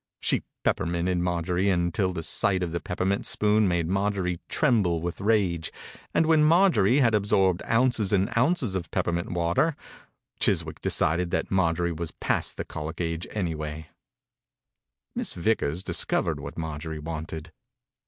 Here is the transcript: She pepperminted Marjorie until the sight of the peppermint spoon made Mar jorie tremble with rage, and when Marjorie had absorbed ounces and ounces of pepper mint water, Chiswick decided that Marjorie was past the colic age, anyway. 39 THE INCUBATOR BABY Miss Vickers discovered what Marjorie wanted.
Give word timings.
She 0.19 0.41
pepperminted 0.65 1.19
Marjorie 1.19 1.69
until 1.69 2.11
the 2.11 2.23
sight 2.23 2.63
of 2.63 2.71
the 2.71 2.79
peppermint 2.79 3.23
spoon 3.23 3.67
made 3.67 3.87
Mar 3.87 4.09
jorie 4.09 4.39
tremble 4.49 4.99
with 4.99 5.21
rage, 5.21 5.71
and 6.11 6.25
when 6.25 6.43
Marjorie 6.43 7.01
had 7.01 7.13
absorbed 7.13 7.61
ounces 7.69 8.11
and 8.11 8.35
ounces 8.35 8.73
of 8.73 8.89
pepper 8.89 9.11
mint 9.11 9.29
water, 9.31 9.75
Chiswick 10.39 10.81
decided 10.81 11.29
that 11.29 11.51
Marjorie 11.51 11.91
was 11.91 12.09
past 12.09 12.57
the 12.57 12.65
colic 12.65 12.99
age, 12.99 13.27
anyway. 13.29 13.91
39 15.13 15.13
THE 15.13 15.19
INCUBATOR 15.19 15.19
BABY 15.19 15.19
Miss 15.19 15.33
Vickers 15.33 15.83
discovered 15.83 16.39
what 16.39 16.57
Marjorie 16.57 16.97
wanted. 16.97 17.51